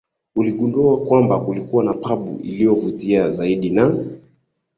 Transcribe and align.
uligundua 0.35 0.97
kwamba 1.05 1.45
kilikuwa 1.45 1.83
na 1.83 1.93
pub 1.93 2.41
iliyovutia 2.45 3.31
zaidi 3.31 3.69
na 3.69 3.97